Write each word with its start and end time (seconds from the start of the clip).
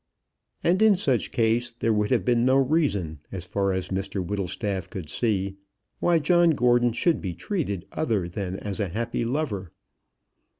And 0.63 0.81
in 0.81 0.95
such 0.95 1.29
case 1.31 1.69
there 1.69 1.93
would 1.93 2.09
have 2.09 2.25
been 2.25 2.43
no 2.43 2.55
reason, 2.57 3.19
as 3.31 3.45
far 3.45 3.71
as 3.71 3.89
Mr 3.89 4.25
Whittlestaff 4.25 4.89
could 4.89 5.11
see, 5.11 5.57
why 5.99 6.17
John 6.17 6.49
Gordon 6.55 6.91
should 6.91 7.21
be 7.21 7.35
treated 7.35 7.85
other 7.91 8.27
than 8.27 8.57
as 8.57 8.79
a 8.79 8.89
happy 8.89 9.23
lover. 9.23 9.71